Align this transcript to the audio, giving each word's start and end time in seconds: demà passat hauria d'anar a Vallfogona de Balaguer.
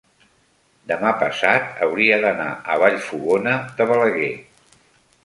demà 0.91 1.11
passat 1.23 1.83
hauria 1.87 2.17
d'anar 2.23 2.49
a 2.73 2.79
Vallfogona 2.85 3.55
de 3.81 3.89
Balaguer. 3.93 4.33